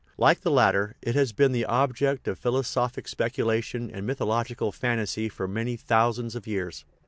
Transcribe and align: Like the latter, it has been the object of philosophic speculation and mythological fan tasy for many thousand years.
Like 0.17 0.41
the 0.41 0.49
latter, 0.49 0.95
it 1.03 1.13
has 1.13 1.31
been 1.31 1.51
the 1.51 1.63
object 1.65 2.27
of 2.27 2.39
philosophic 2.39 3.07
speculation 3.07 3.91
and 3.91 4.03
mythological 4.03 4.71
fan 4.71 4.97
tasy 4.97 5.31
for 5.31 5.47
many 5.47 5.75
thousand 5.77 6.33
years. 6.47 6.85